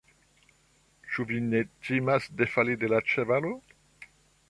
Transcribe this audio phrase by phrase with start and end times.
[1.09, 3.57] Ĉu vi ne timas defali de la ĉevalo?